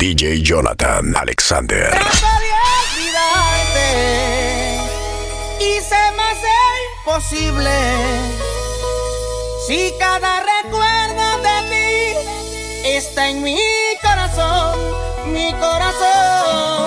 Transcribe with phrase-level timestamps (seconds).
[0.00, 1.90] DJ Jonathan Alexander.
[1.90, 2.50] Trato de
[2.96, 3.88] olvidarte
[5.60, 6.56] y se me hace
[6.96, 7.76] imposible.
[9.66, 13.60] Si cada recuerdo de ti está en mi
[14.00, 14.78] corazón,
[15.34, 16.80] mi corazón.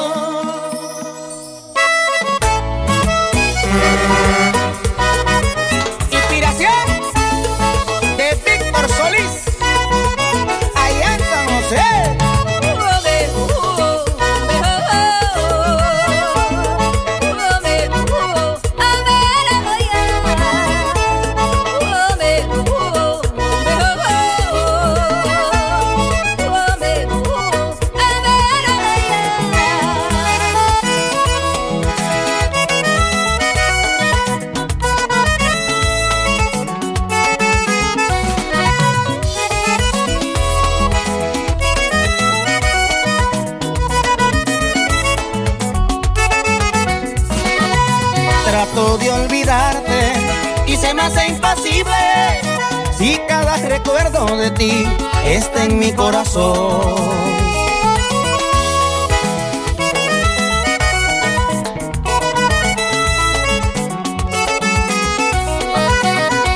[54.25, 54.87] De ti
[55.25, 56.95] está en mi corazón.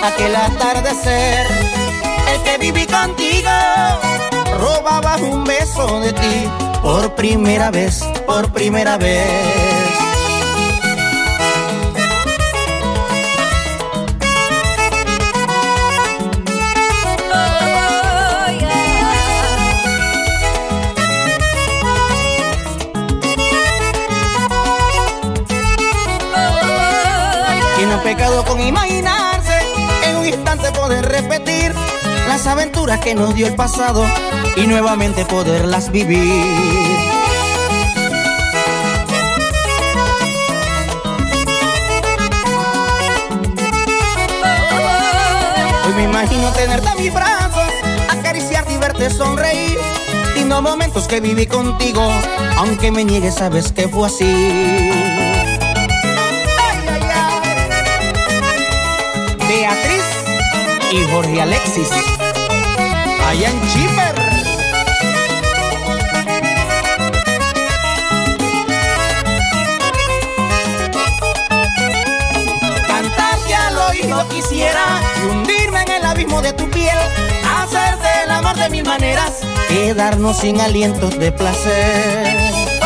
[0.03, 1.47] Aquel atardecer,
[2.33, 3.49] el que viví contigo,
[4.59, 6.49] robaba un beso de ti
[6.81, 9.86] por primera vez, por primera vez.
[27.79, 29.59] Y no pecado con imaginarse
[30.03, 31.73] en un instante poder repetir
[32.27, 34.03] las aventuras que nos dio el pasado
[34.55, 36.19] y nuevamente poderlas vivir.
[45.85, 47.69] Hoy me imagino tenerte en mis brazos,
[48.09, 49.77] acariciarte y verte sonreír.
[50.35, 52.11] Lindo momentos que viví contigo,
[52.57, 55.06] aunque me niegues, sabes que fue así.
[60.97, 61.89] Y Jorge Alexis.
[63.27, 64.15] Allá en Chipper.
[72.87, 76.97] Cantarte al oído quisiera y hundirme en el abismo de tu piel.
[77.57, 82.76] Hacerte el amor de mil maneras, quedarnos sin alientos de placer.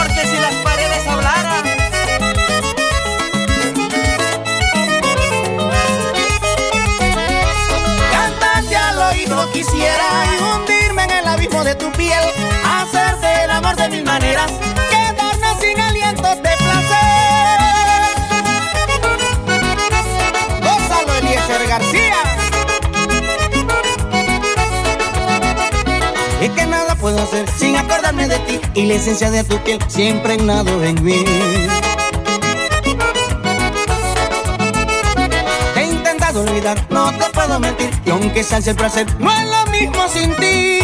[11.61, 12.23] En de tu piel.
[12.63, 14.51] Hacerte el amor de mil maneras,
[14.89, 17.59] quedarnos sin alientos de placer.
[20.61, 22.17] Gózalo, Eliezer García.
[26.41, 29.79] Es que nada puedo hacer sin acordarme de ti y la esencia de tu piel
[29.88, 31.23] siempre nado en mí.
[35.75, 39.71] He intentado olvidar, no te puedo mentir y aunque salse el placer, no es lo
[39.71, 40.79] mismo sin ti.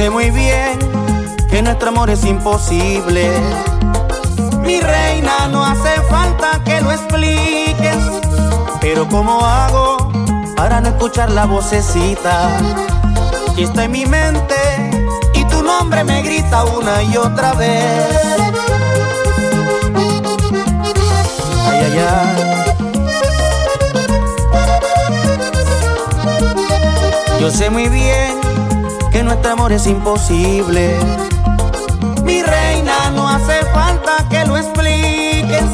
[0.00, 0.78] Sé muy bien
[1.50, 3.28] que nuestro amor es imposible.
[4.64, 7.98] Mi reina, no hace falta que lo expliques.
[8.80, 10.10] Pero ¿cómo hago
[10.56, 12.48] para no escuchar la vocecita
[13.54, 14.54] que está en mi mente
[15.34, 18.40] y tu nombre me grita una y otra vez?
[21.68, 22.36] Ay, ay, ay.
[27.38, 28.29] Yo sé muy bien
[29.30, 30.98] nuestro amor es imposible.
[32.24, 35.70] Mi reina, no hace falta que lo expliques.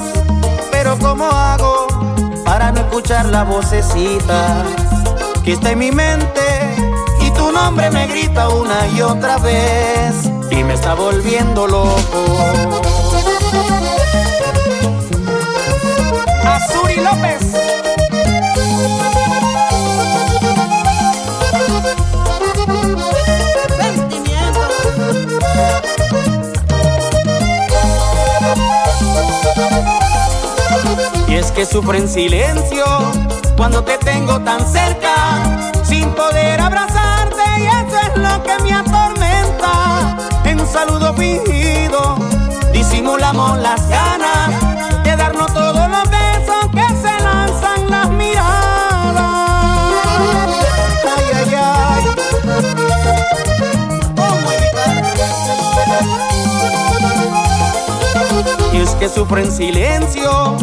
[0.71, 1.87] Pero ¿cómo hago
[2.45, 4.63] para no escuchar la vocecita
[5.43, 6.43] que está en mi mente?
[7.23, 11.97] Y tu nombre me grita una y otra vez y me está volviendo loco.
[16.45, 17.66] Azuri López.
[31.45, 32.87] Que sufro en silencio
[33.59, 35.15] cuando te tengo tan cerca,
[35.85, 40.17] sin poder abrazarte y eso es lo que me atormenta.
[40.45, 42.17] En un saludo fingido,
[42.73, 44.49] disimulamos las ganas
[45.05, 49.15] de darnos todos los besos que se lanzan las miradas.
[51.05, 52.05] Ay, ay, ay.
[54.17, 54.53] ¿Cómo
[58.73, 60.57] Y es que sufro en silencio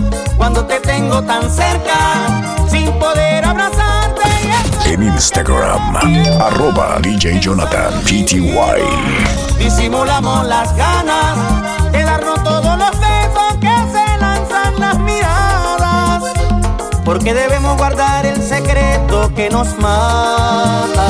[1.04, 1.98] tengo tan cerca,
[2.70, 4.22] sin poder abrazarte.
[4.86, 5.96] En Instagram,
[6.40, 8.54] arroba DJ Jonathan PTY.
[9.58, 11.38] Disimulamos las ganas
[11.92, 16.24] de darnos todos los besos que se lanzan las miradas.
[17.04, 21.08] Porque debemos guardar el secreto que nos mata.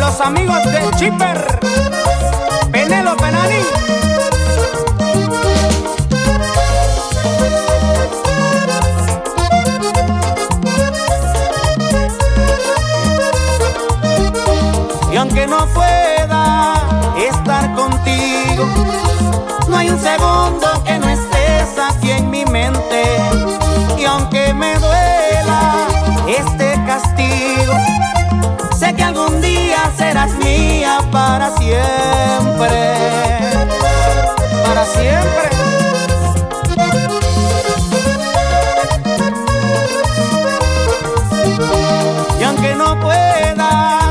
[0.00, 1.60] Los amigos de Chipper,
[2.72, 4.07] Penelo Penani.
[15.18, 16.74] Aunque no pueda
[17.18, 18.66] estar contigo,
[19.68, 23.02] no hay un segundo que no estés aquí en mi mente.
[23.98, 25.88] Y aunque me duela
[26.28, 27.74] este castigo,
[28.78, 32.94] sé que algún día serás mía para siempre.
[34.64, 35.48] Para siempre.
[42.38, 44.07] Y aunque no pueda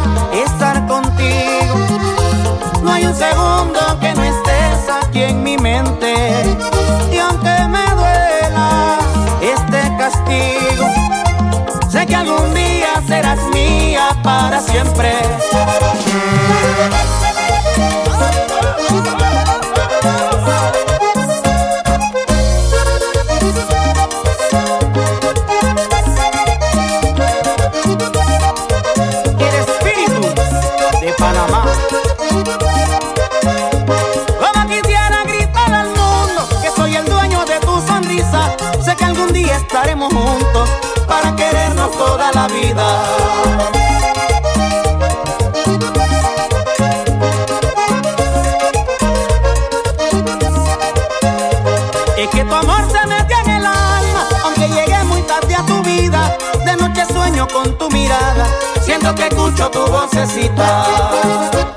[3.17, 6.13] segundo que no estés aquí en mi mente.
[7.11, 8.99] Y aunque me duela
[9.41, 10.87] este castigo,
[11.89, 15.13] sé que algún día serás mía para siempre.
[39.77, 40.69] Estaremos juntos
[41.07, 42.85] para querernos toda la vida.
[52.17, 55.83] Es que tu amor se metió en el alma, aunque llegué muy tarde a tu
[55.83, 56.35] vida.
[56.65, 58.47] De noche sueño con tu mirada,
[58.81, 61.76] siento que escucho tu vocecita.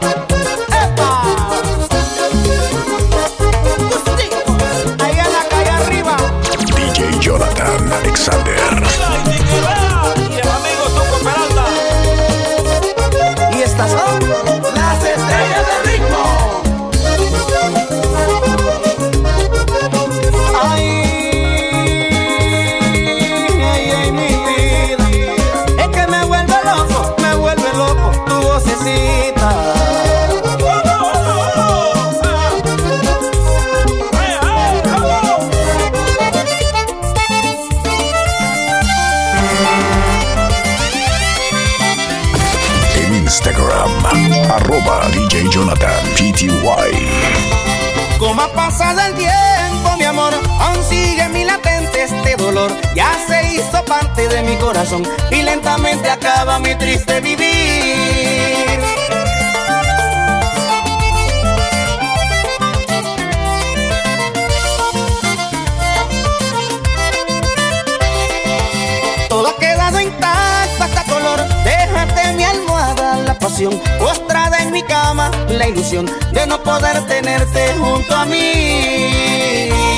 [8.10, 8.59] Alexander.
[54.30, 58.80] De mi corazón y lentamente acaba mi triste vivir.
[69.28, 71.40] Todo ha quedado intacto hasta color.
[71.64, 73.80] Déjate mi almohada la pasión.
[73.98, 79.89] Postrada en mi cama, la ilusión de no poder tenerte junto a mí.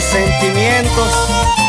[0.00, 1.63] Sentimientos.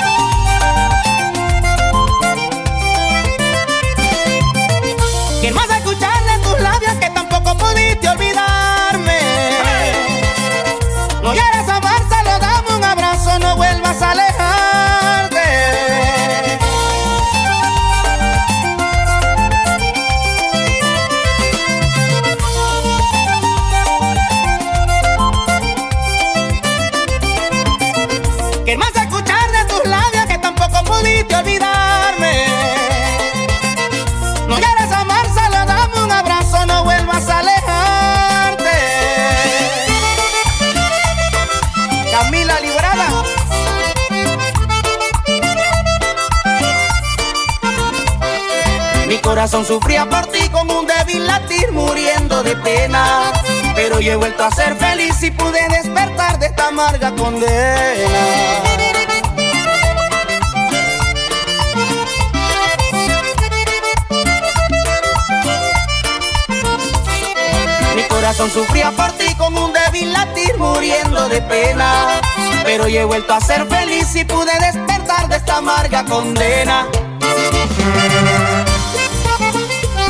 [72.65, 76.87] Pero yo he vuelto a ser feliz y pude despertar de esta amarga condena.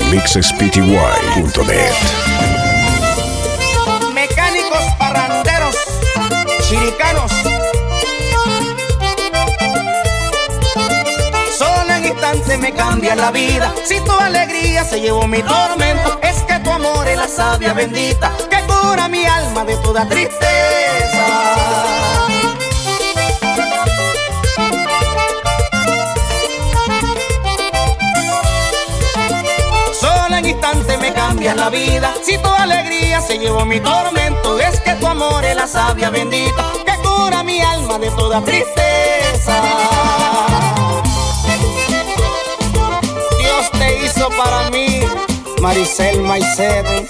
[0.09, 1.93] mixespty.net
[4.13, 5.75] Mecánicos parranderos,
[6.67, 7.31] chiricanos.
[11.57, 13.73] Solo en instante me cambia la vida.
[13.83, 18.31] Si tu alegría se llevó mi tormento, es que tu amor es la sabia bendita
[18.49, 21.64] que cura mi alma de toda tristeza.
[30.95, 32.13] Instante me cambia la vida.
[32.21, 36.71] Si tu alegría se llevó mi tormento, es que tu amor es la sabia bendita
[36.85, 39.61] que cura mi alma de toda tristeza.
[43.37, 45.01] Dios te hizo para mí,
[45.61, 47.07] Maricel Maicete.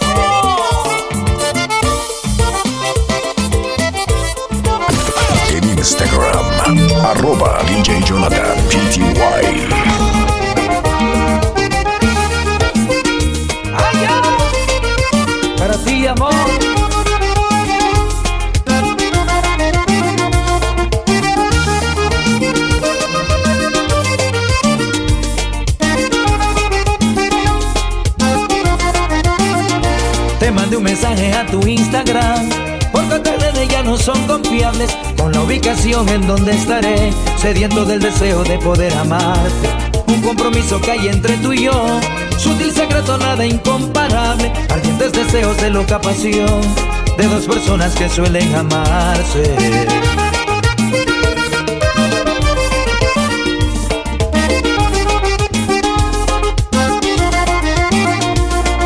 [5.50, 10.15] En Instagram, arroba DJ Jonathan.
[16.08, 16.32] Amor.
[30.40, 32.50] Te mandé un mensaje a tu Instagram.
[32.92, 34.96] Porque tus redes ya no son confiables.
[35.18, 37.12] Con la ubicación en donde estaré.
[37.38, 39.70] Sediento del deseo de poder amarte.
[40.08, 42.00] Un compromiso que hay entre tú y yo.
[42.46, 44.54] Sutil secreto, nada incomparable.
[44.70, 46.62] Ardientes deseos de loca pasión.
[47.18, 49.56] De dos personas que suelen amarse.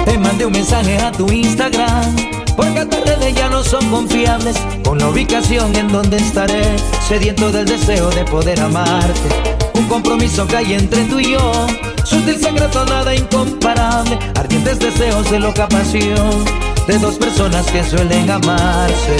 [0.06, 2.16] Te mandé un mensaje a tu Instagram
[2.56, 6.64] Porque tus redes ya no son confiables Con la ubicación en donde estaré
[7.08, 9.30] Sediento del deseo de poder amarte
[9.74, 14.18] Un compromiso que hay entre tú y yo Sutil secreto, nada incomparable.
[14.36, 16.44] Ardientes deseos de loca pasión
[16.88, 19.18] De dos personas que suelen amarse.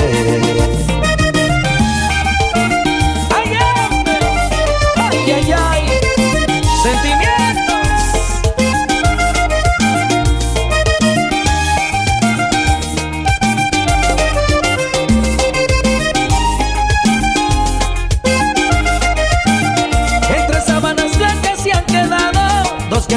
[3.36, 3.54] Ay,
[5.12, 5.84] ay, ay, ay.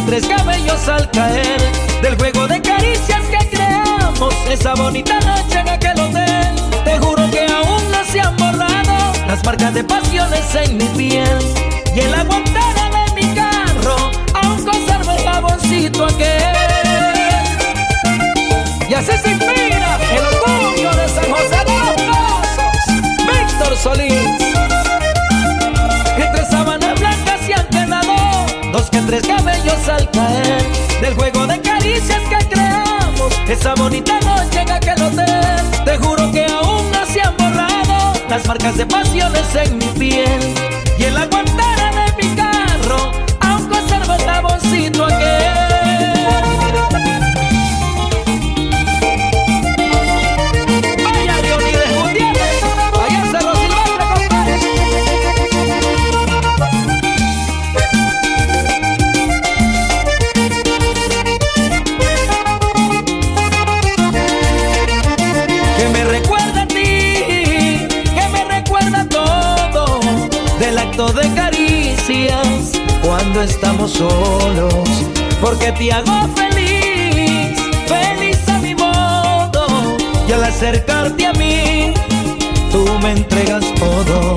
[0.07, 1.61] Tres cabellos al caer
[2.03, 6.55] del juego de caricias que creamos esa bonita noche en aquel hotel.
[6.85, 11.39] Te juro que aún no se han borrado las marcas de pasiones en mi piel
[11.95, 16.57] y en la guantera de mi carro aún conservo el jaboncito aquel.
[18.89, 24.62] Y así se inspira el orgullo de San José de los Víctor Solís.
[28.93, 30.63] Que tres cabellos al caer
[31.01, 35.85] del juego de caricias que creamos esa bonita noche en aquel hotel.
[35.85, 40.41] Te juro que aún no se han borrado las marcas de pasiones en mi piel
[40.99, 45.42] y en la guantera de mi carro aún conservo el jaboncito aquel.
[73.43, 74.75] Estamos solos,
[75.41, 79.67] porque te hago feliz, feliz a mi modo,
[80.29, 81.93] y al acercarte a mí,
[82.71, 84.37] tú me entregas todo.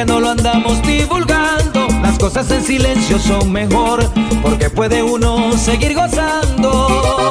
[0.00, 1.86] Porque no lo andamos divulgando.
[2.00, 4.02] Las cosas en silencio son mejor,
[4.42, 7.30] porque puede uno seguir gozando.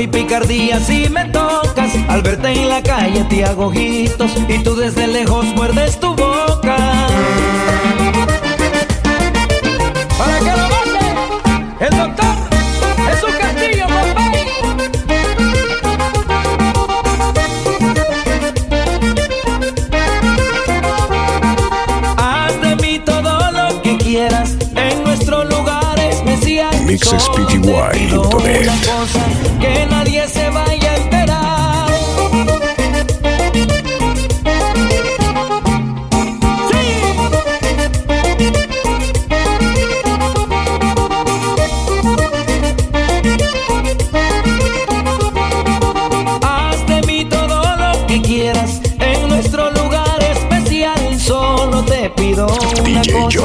[0.00, 1.90] Y picardía si me tocas.
[2.08, 6.76] Al verte en la calle te hago ojitos y tú desde lejos muerdes tu boca.
[10.18, 12.36] Para que lo mate el doctor
[13.06, 14.32] Jesús Castillo, papá.
[22.16, 26.70] Haz de mí todo lo que quieras en nuestro lugar especial.
[26.84, 28.68] MixespTY.net.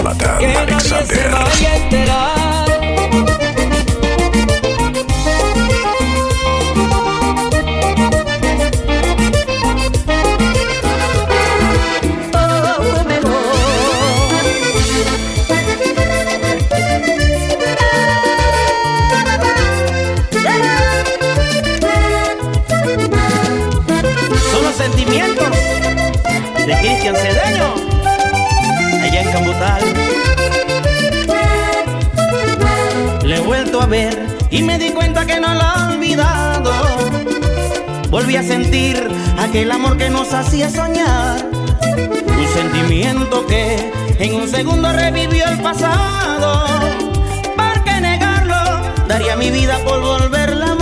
[0.04, 1.32] Jonathan que nadie se Alexander.
[1.32, 2.34] vaya a enterar.
[24.76, 25.48] Sentimientos
[26.66, 27.16] de Cristian
[35.26, 36.72] que no la he olvidado.
[38.10, 39.08] Volví a sentir
[39.40, 41.46] aquel amor que nos hacía soñar.
[42.38, 46.66] Un sentimiento que en un segundo revivió el pasado.
[47.56, 48.56] ¿Por qué negarlo?
[49.08, 50.76] Daría mi vida por volverla a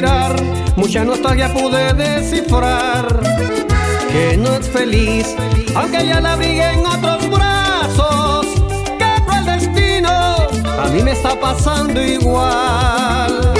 [0.00, 0.34] mirar,
[0.76, 3.20] mucha nostalgia pude descifrar.
[4.10, 5.36] Que no es feliz,
[5.76, 8.46] aunque ella la abrigue en otros brazos.
[8.98, 10.08] Que cruel destino,
[10.82, 13.59] a mí me está pasando igual.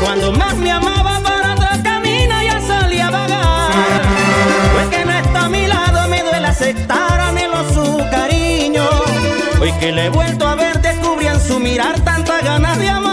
[0.00, 4.02] Cuando más me amaba para otro camino ya salía a vagar.
[4.72, 8.88] Pues que no está a mi lado me duele aceptar anhelo su cariño.
[9.60, 13.09] Hoy que le he vuelto a ver descubrí en su mirar tantas ganas de amar.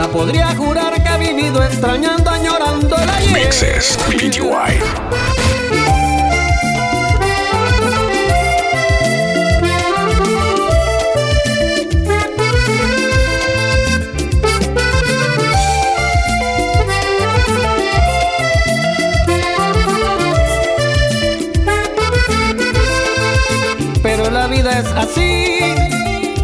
[0.00, 3.32] Hasta podría jurar que he vivido extrañando, añorando el ayer.
[3.34, 4.40] MixespTY.
[24.02, 25.74] Pero la vida es así,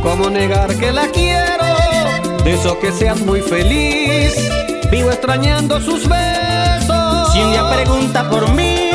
[0.03, 1.76] como negar que la quiero.
[2.47, 4.37] De eso que seas muy feliz,
[4.89, 7.33] vivo extrañando sus besos.
[7.33, 8.89] Si un pregunta por mí,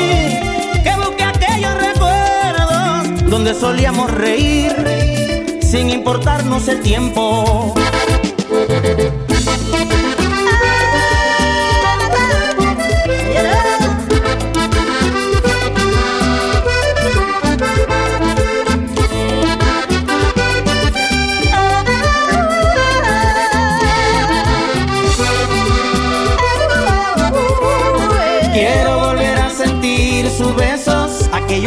[0.82, 7.76] que busque aquellos recuerdos donde solíamos reír sin importarnos el tiempo.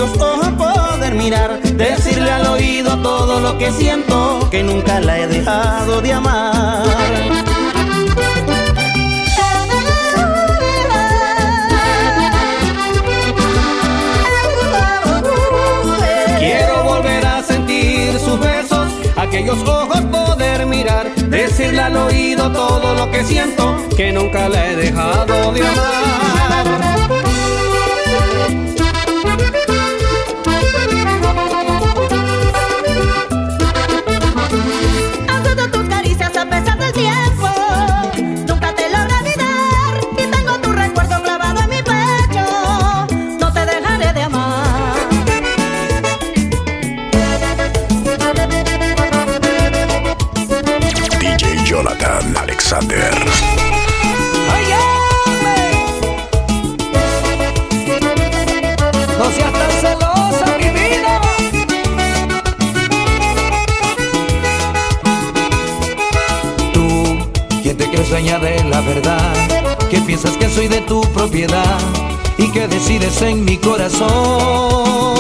[0.05, 5.27] propios ojos poder mirar, decirle al oído todo lo que siento, que nunca la he
[5.27, 6.83] dejado de amar.
[16.39, 23.11] Quiero volver a sentir sus besos, aquellos ojos poder mirar, decirle al oído todo lo
[23.11, 27.24] que siento, que nunca la he dejado de amar.
[70.05, 71.79] Piensas que soy de tu propiedad
[72.39, 75.17] y que decides en mi corazón.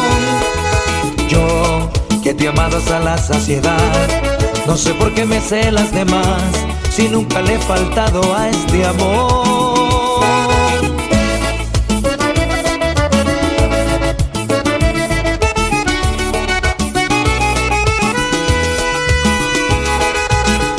[1.29, 1.91] Yo,
[2.23, 4.09] que te amado hasta la saciedad,
[4.67, 8.85] no sé por qué me celas de más si nunca le he faltado a este
[8.85, 10.23] amor.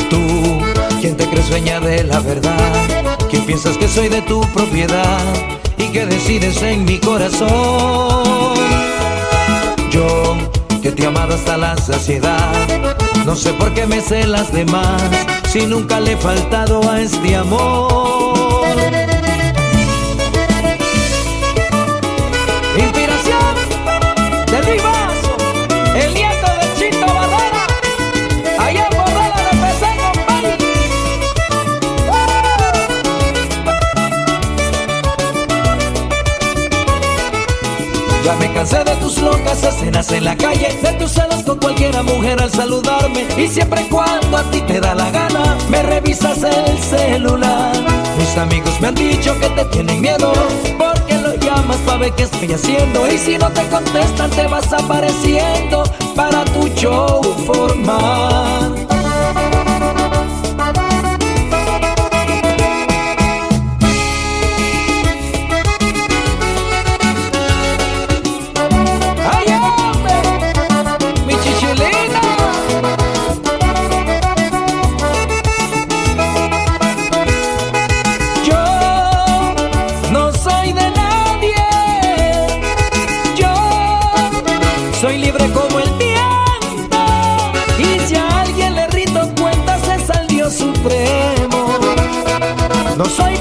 [0.10, 0.62] Tú,
[1.02, 2.56] quien te crees dueña de la verdad
[3.30, 5.20] que piensas que soy de tu propiedad
[5.78, 8.56] y que decides en mi corazón.
[9.92, 10.38] Yo,
[10.82, 12.54] que te he amado hasta la saciedad,
[13.26, 15.02] no sé por qué me celas de más
[15.56, 18.35] si nunca le he faltado a este amor.
[38.26, 42.02] Ya me cansé de tus locas escenas en la calle, de tus celos con cualquiera
[42.02, 43.24] mujer al saludarme.
[43.38, 47.72] Y siempre cuando a ti te da la gana, me revisas el celular.
[48.18, 50.34] Mis amigos me han dicho que te tienen miedo,
[50.76, 53.08] porque lo llamas para ver qué estoy haciendo.
[53.08, 55.84] Y si no te contestan, te vas apareciendo
[56.16, 58.85] para tu show formal.
[92.96, 93.35] Tampoco soy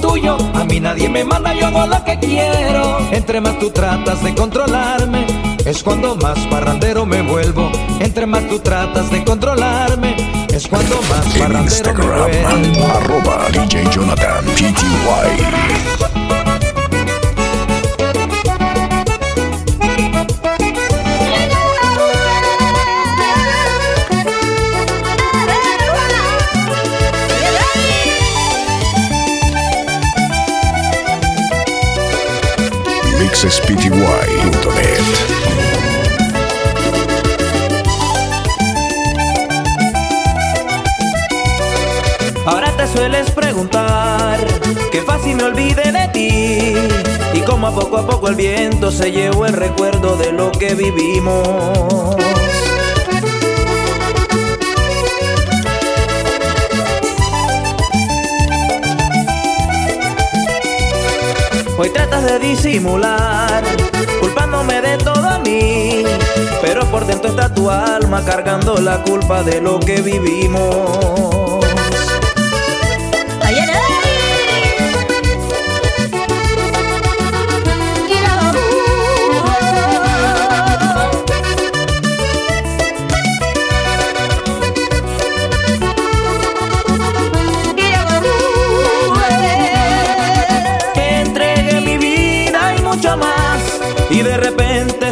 [0.00, 0.36] tuyo.
[0.54, 2.98] A mí nadie me manda, yo hago lo que quiero.
[3.12, 5.26] Entre más tú tratas de controlarme,
[5.64, 7.70] es cuando más parrandero me vuelvo.
[8.00, 10.16] Entre más tú tratas de controlarme,
[10.48, 12.86] es cuando más parrandero me vuelvo.
[12.94, 14.44] Arroba DJ Jonathan
[33.34, 35.00] accesspty.net.
[42.46, 44.38] Ahora te sueles preguntar
[44.92, 46.74] qué fácil me olvide de ti
[47.36, 50.76] y cómo a poco a poco el viento se llevó el recuerdo de lo que
[50.76, 52.14] vivimos.
[61.76, 63.64] Hoy tratas de disimular,
[64.20, 66.04] culpándome de todo a mí.
[66.62, 71.53] Pero por dentro está tu alma cargando la culpa de lo que vivimos.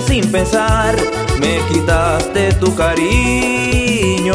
[0.06, 0.96] Sin pensar
[1.40, 4.34] me quitaste tu cariño.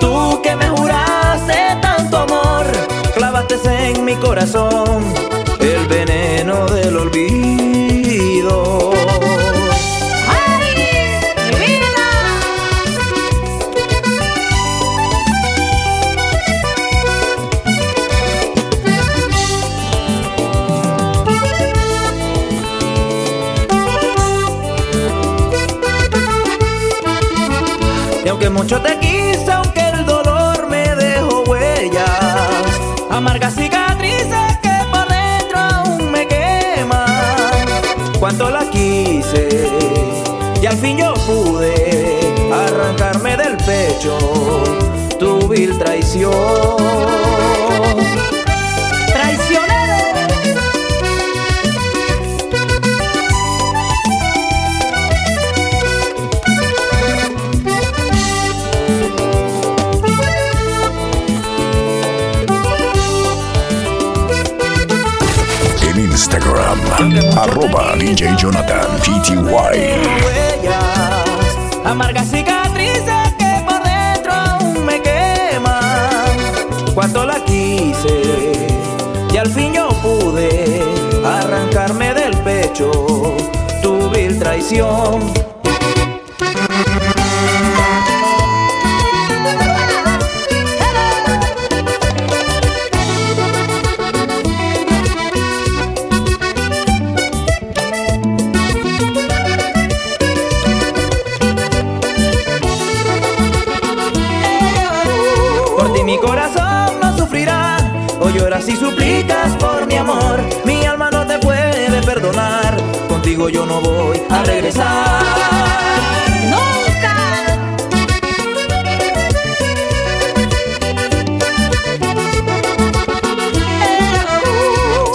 [0.00, 2.66] Tú que me juraste tanto amor,
[3.14, 3.56] clavaste
[3.90, 5.04] en mi corazón
[5.60, 7.83] el veneno del olvido.
[28.74, 32.10] Mucho te quise, aunque el dolor me dejó huellas,
[33.08, 37.06] amargas cicatrices que por dentro aún me queman.
[38.18, 39.68] Cuánto la quise
[40.60, 42.18] y al fin yo pude
[42.52, 44.18] arrancarme del pecho
[45.20, 47.53] tu vil traición.
[67.44, 69.78] Arroba DJ Jonathan PTY.
[71.84, 76.94] Amargas cicatrices que por dentro aún me queman.
[76.94, 78.52] Cuando la quise
[79.32, 80.82] y al fin yo pude
[81.24, 82.90] arrancarme del pecho
[83.82, 85.32] tu vil traición
[113.44, 115.22] Contigo yo no voy a regresar.
[116.50, 117.14] ¡Nunca!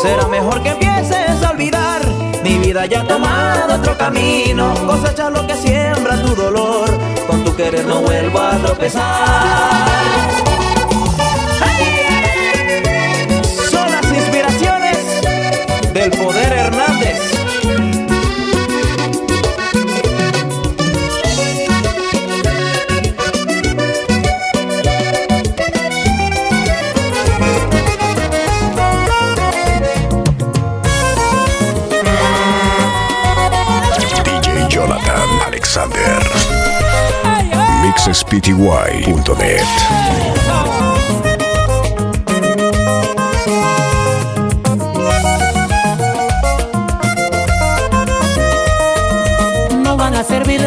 [0.02, 2.02] Será mejor que empieces a olvidar.
[2.44, 4.76] Mi vida ya ha tomado otro camino.
[4.86, 6.90] Cosecha lo que siembra tu dolor.
[7.28, 9.90] Con tu querer no vuelvo a tropezar.
[15.94, 16.69] del Poder
[38.10, 39.62] MixSPTY.net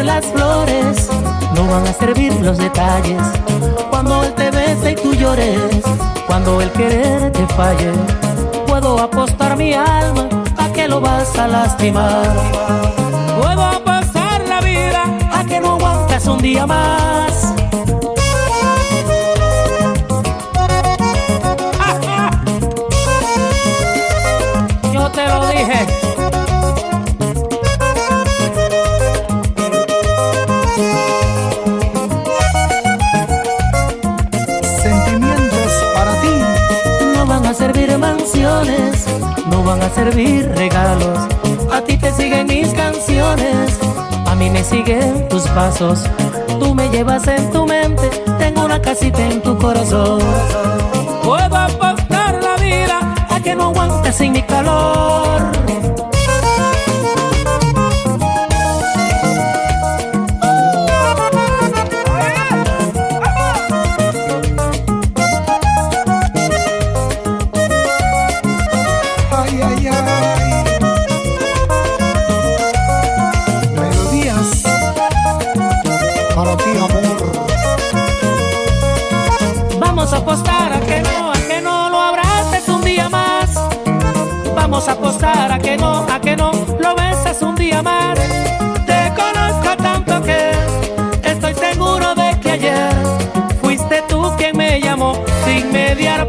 [0.03, 1.09] las flores,
[1.55, 3.21] no van a servir los detalles.
[3.89, 5.81] Cuando él te bese y tú llores,
[6.27, 7.91] cuando el querer te falle,
[8.67, 10.27] puedo apostar mi alma
[10.57, 12.25] a que lo vas a lastimar.
[13.41, 13.72] Puedo
[16.43, 17.53] día más.
[24.91, 25.87] Yo te lo dije.
[39.49, 41.19] no van a servir regalos.
[41.71, 43.79] A ti te siguen mis canciones,
[44.25, 46.03] a mí me siguen tus pasos.
[46.73, 48.09] Me llevas en tu mente,
[48.39, 50.19] tengo una casita en tu corazón.
[51.23, 55.51] Puedo apostar la vida a que no aguantes sin mi calor.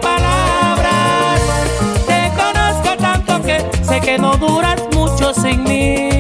[0.01, 1.41] Palabras.
[2.07, 6.14] Te conozco tanto que sé que no duras mucho sin mí.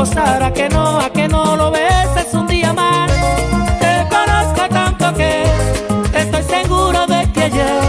[0.00, 3.10] A que no, a que no lo beses un día más.
[3.80, 5.44] Te conozco tanto que
[6.14, 7.82] estoy seguro de que ayer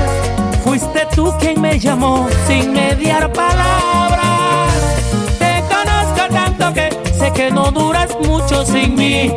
[0.62, 4.74] fuiste tú quien me llamó sin mediar palabras.
[5.40, 9.32] Te conozco tanto que sé que no duras mucho sin mí.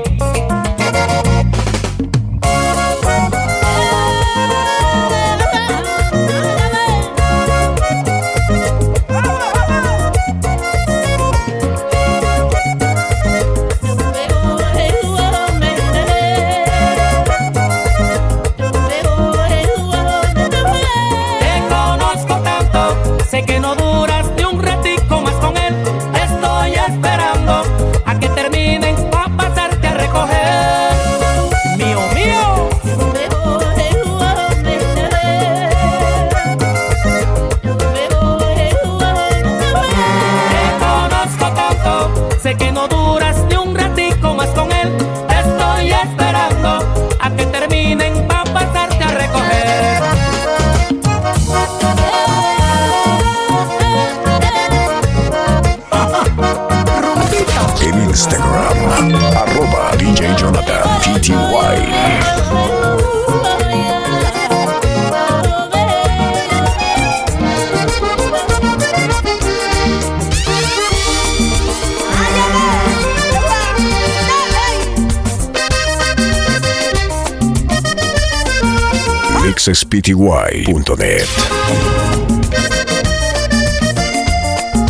[79.66, 81.26] mixespty.net.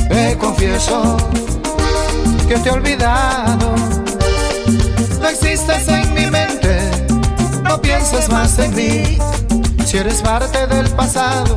[0.09, 1.17] Te confieso
[2.49, 3.77] que te he olvidado.
[5.21, 6.91] No existes en mi mente,
[7.63, 9.19] no pienses más en mí.
[9.87, 11.57] Si eres parte del pasado,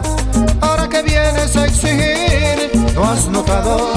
[0.61, 3.93] ahora que vienes a exigir, no has notado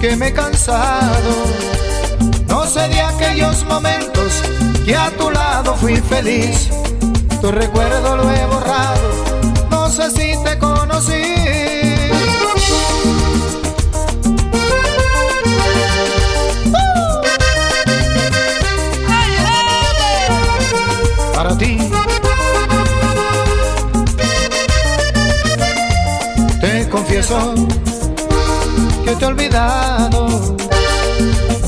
[0.00, 1.34] que me he cansado.
[2.46, 4.40] No sé de aquellos momentos
[4.84, 6.68] que a tu lado fui feliz.
[7.42, 9.08] Tu recuerdo lo he borrado,
[9.68, 11.24] no sé si te conocí.
[21.34, 21.78] para ti.
[26.60, 27.54] Te confieso
[29.04, 30.28] que te he olvidado.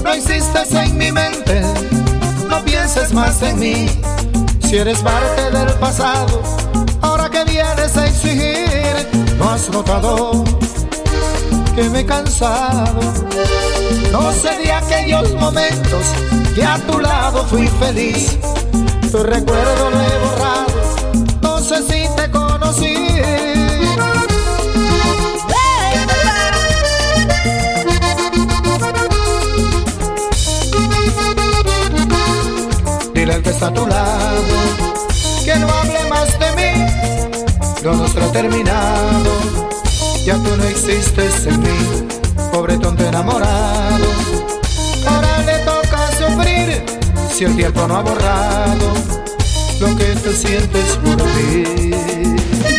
[0.04, 1.62] No existes en mi mente,
[2.48, 3.88] no pienses más en mí.
[4.74, 6.42] Si eres parte del pasado,
[7.00, 9.08] ahora que vienes a exigir,
[9.38, 10.42] no has notado
[11.76, 13.00] que me he cansado.
[14.10, 16.06] No sé de aquellos momentos
[16.56, 18.36] que a tu lado fui feliz.
[19.12, 23.53] Tu recuerdo lo he borrado, no sé si te conocí.
[33.64, 34.56] A tu lado
[35.42, 36.86] que no hable más de mí.
[37.82, 39.30] Lo nuestro ha terminado,
[40.24, 42.06] ya tú no existes en mí,
[42.52, 44.06] pobre tonto enamorado.
[45.06, 46.84] Ahora le toca sufrir
[47.32, 48.86] si el tiempo no ha borrado
[49.80, 52.73] lo que tú sientes por mí.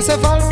[0.00, 0.49] Essa é valor.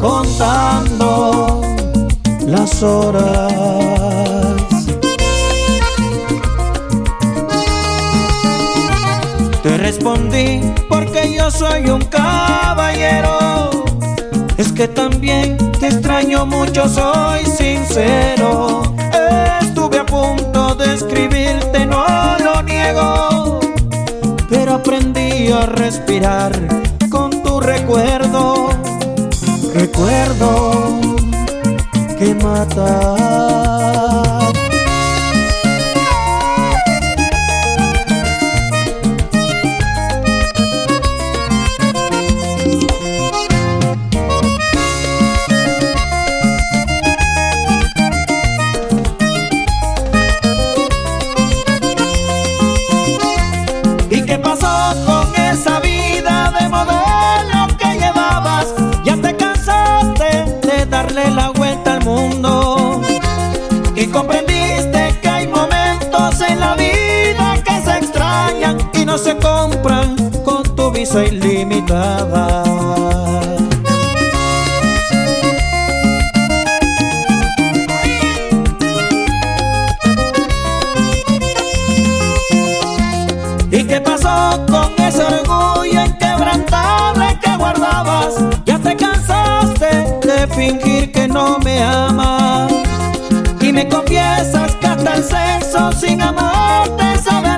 [0.00, 1.62] Contando
[2.46, 3.52] las horas.
[9.62, 13.84] Te respondí porque yo soy un caballero.
[14.56, 18.82] Es que también te extraño mucho, soy sincero.
[19.60, 22.04] Estuve a punto de escribirte, no
[22.38, 23.60] lo niego.
[24.48, 26.52] Pero aprendí a respirar
[27.62, 28.68] recuerdo.
[29.74, 31.00] Recuerdo
[32.18, 33.71] que mata.
[69.32, 72.62] Se compran con tu visa ilimitada.
[83.70, 88.34] ¿Y qué pasó con ese orgullo inquebrantable que guardabas?
[88.66, 92.70] Ya te cansaste de fingir no me amas
[93.60, 97.51] y me confiesas que hasta el sexo sin amor te sabe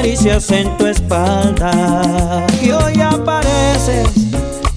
[0.00, 2.46] caricias en tu espalda.
[2.62, 4.08] Y hoy apareces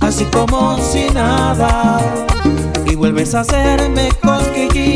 [0.02, 2.02] así como si nada.
[2.86, 4.93] Y vuelves a hacerme cosquillitas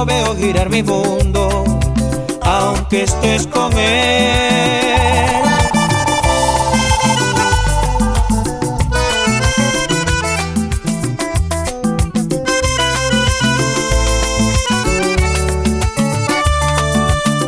[0.00, 1.64] no veo girar mi mundo,
[2.40, 5.44] aunque estés con él.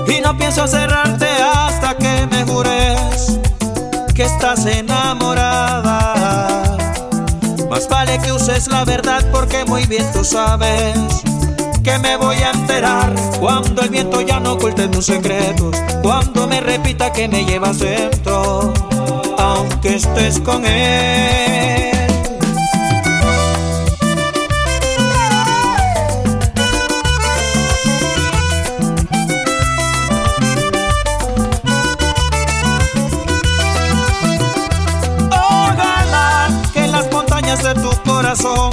[0.09, 1.26] Y no pienso cerrarte
[4.14, 6.12] que estás enamorada.
[7.70, 11.32] Más vale que uses la verdad porque muy bien tú sabes
[11.83, 16.61] que me voy a enterar cuando el viento ya no oculte tus secretos, cuando me
[16.61, 18.72] repita que me llevas dentro.
[19.39, 21.91] Aunque estés con él.
[35.30, 38.70] Ojalá que en las montañas de tu corazón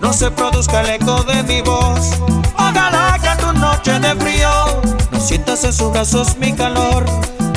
[0.00, 2.10] no se produzca el eco de mi voz.
[2.68, 4.50] Ojalá que tu noche de frío
[5.10, 7.04] no sientas en sus brazos mi calor.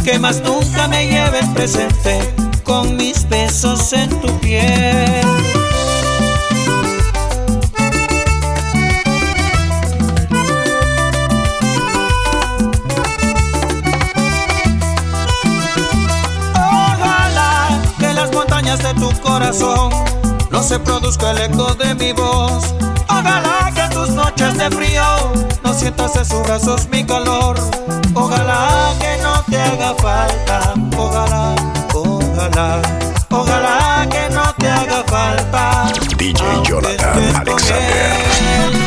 [0.04, 2.34] Que más nunca me lleves presente
[2.64, 5.26] con mis besos en tu piel.
[16.54, 19.90] Ojalá que las montañas de tu corazón
[20.52, 22.74] no se produzca el eco de mi voz.
[23.08, 25.04] Ojalá que tus noches de frío
[25.64, 27.56] no sientas en sus brazos mi calor.
[28.14, 30.74] Ojalá que no te haga falta.
[30.98, 31.56] Ojalá,
[31.94, 32.82] ojalá,
[33.30, 35.92] ojalá que no te haga falta.
[36.18, 38.85] DJ Jonathan Alexander.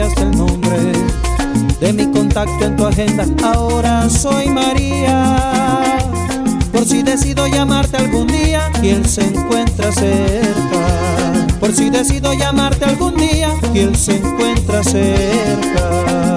[0.00, 0.78] El nombre
[1.78, 3.26] de mi contacto en tu agenda.
[3.42, 5.36] Ahora soy María.
[6.72, 11.46] Por si decido llamarte algún día él se encuentra cerca.
[11.60, 16.32] Por si decido llamarte algún día él se encuentra cerca.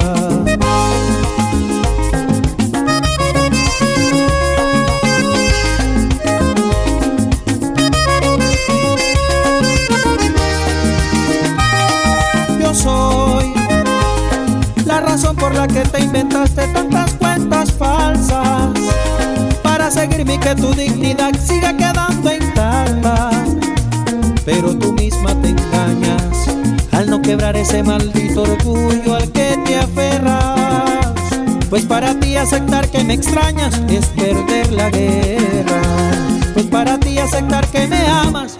[15.68, 18.70] Que te inventaste tantas cuentas falsas
[19.63, 23.32] para seguirme y que tu dignidad siga quedando intacta.
[24.43, 26.47] Pero tú misma te engañas
[26.91, 31.05] al no quebrar ese maldito orgullo al que te aferras.
[31.70, 35.82] Pues para ti aceptar que me extrañas es perder la guerra.
[36.53, 38.59] Pues para ti aceptar que me amas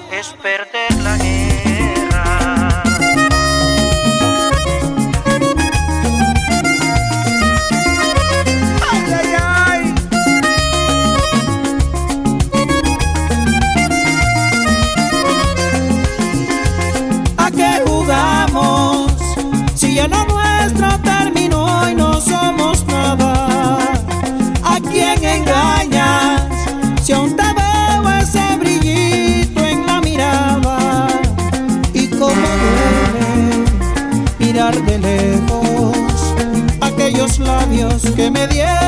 [38.16, 38.85] que me dieron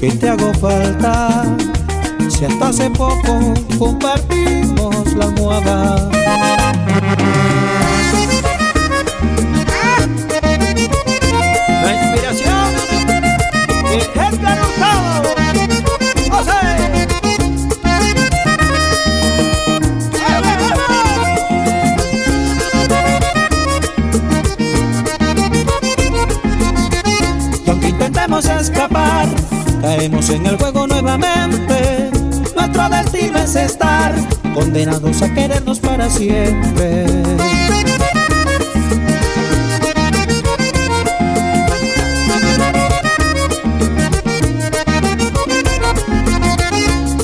[0.00, 1.44] que te hago falta.
[2.30, 6.59] Si hasta hace poco compartimos la almohada.
[30.00, 32.10] Caemos en el juego nuevamente.
[32.56, 34.14] Nuestro destino es estar
[34.54, 37.04] condenados a querernos para siempre.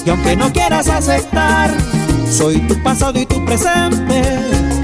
[0.04, 1.70] Y aunque no quieras aceptar,
[2.30, 4.22] soy tu pasado y tu presente,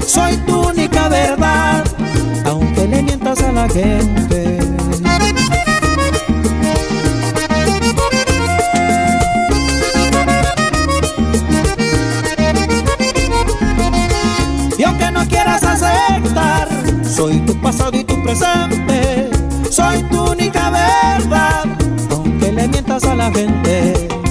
[0.03, 1.83] soy tu única verdad,
[2.45, 4.42] aunque le mientas a la gente.
[17.13, 19.29] Soy tu pasado y tu presente,
[19.69, 21.65] soy tu única verdad,
[22.09, 24.22] aunque le mientas a la gente.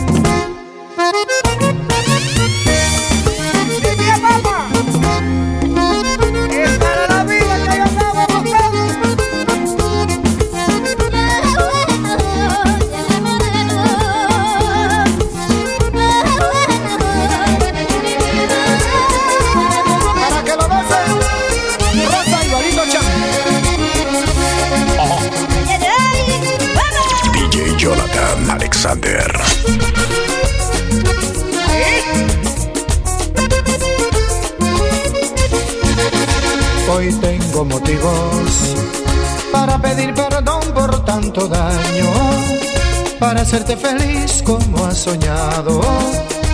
[43.32, 45.80] Para hacerte feliz como has soñado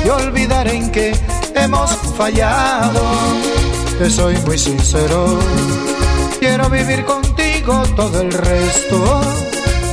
[0.04, 1.12] y olvidar en que
[1.56, 3.00] hemos fallado.
[3.98, 5.40] Te soy muy sincero,
[6.38, 9.20] quiero vivir contigo todo el resto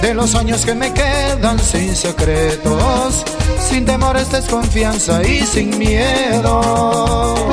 [0.04, 3.26] de los años que me quedan sin secretos,
[3.68, 7.50] sin temores, desconfianza y sin miedo.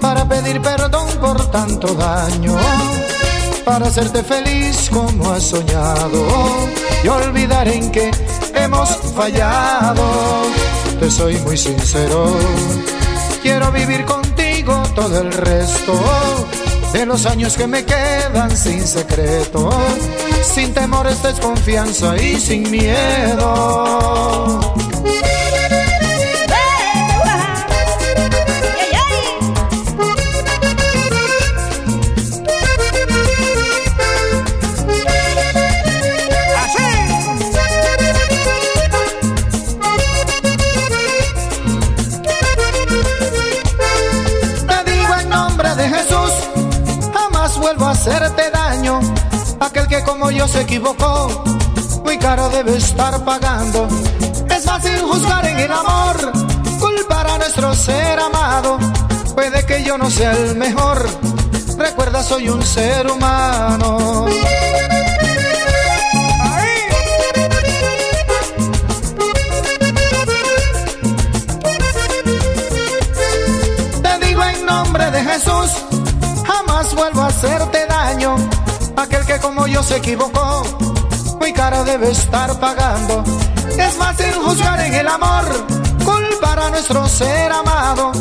[0.00, 2.56] Para pedir perdón por tanto daño,
[3.64, 6.24] para hacerte feliz como has soñado
[7.02, 8.12] y olvidar en que
[8.54, 10.04] hemos fallado.
[11.00, 12.32] Te soy muy sincero,
[13.42, 15.94] quiero vivir contigo todo el resto
[16.92, 19.68] de los años que me quedan sin secreto,
[20.42, 24.28] sin temores, desconfianza y sin miedo.
[50.30, 51.44] Yo se equivocó,
[52.04, 53.88] muy caro debe estar pagando.
[54.50, 56.32] Es fácil juzgar en el amor,
[56.78, 58.78] culpar a nuestro ser amado.
[59.34, 61.08] Puede que yo no sea el mejor,
[61.78, 64.26] recuerda soy un ser humano.
[74.02, 75.70] Te digo en nombre de Jesús,
[76.46, 77.87] jamás vuelvo a hacerte
[79.40, 80.62] como yo se equivocó,
[81.38, 83.24] muy cara debe estar pagando.
[83.78, 85.44] Es fácil juzgar en el amor,
[86.04, 88.12] culpar a nuestro ser amado.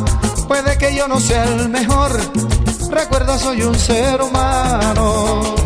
[0.47, 2.11] Puede que yo no sea el mejor,
[2.91, 5.56] recuerda soy un ser humano.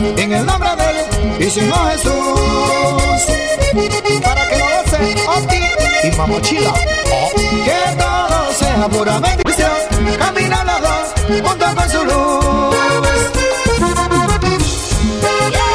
[0.00, 0.70] En el nombre
[1.38, 2.12] de Señor Jesús.
[4.22, 6.74] Para que lo goce Oti y Mamochila.
[7.64, 9.70] Que todo sea pura bendición,
[10.18, 12.46] camina los dos junto con su luz.
[15.46, 15.65] nuestro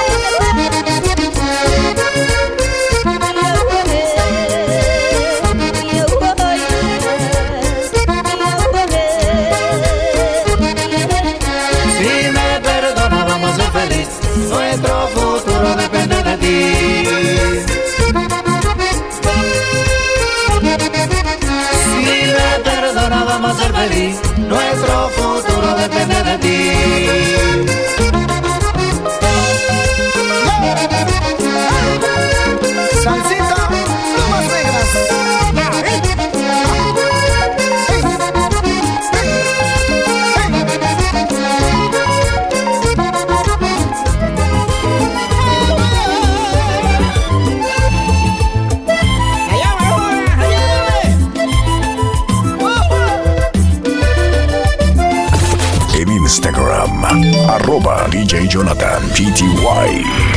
[58.72, 60.31] Jonathan PTY.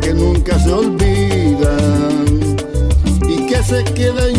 [0.00, 2.56] que nunca se olvidan
[3.28, 4.30] y que se queda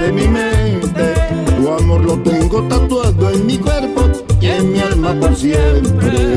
[0.00, 1.14] de mi mente.
[1.56, 4.08] Tu amor lo tengo tatuado en mi cuerpo
[4.40, 6.29] y en mi alma por siempre.